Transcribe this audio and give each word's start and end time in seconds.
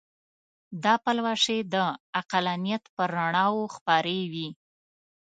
دا 0.83 0.93
پلوشې 1.03 1.57
د 1.73 1.75
عقلانیت 2.19 2.83
پر 2.95 3.07
رڼاوو 3.17 3.63
خپرې 3.75 4.19
وې. 4.31 4.49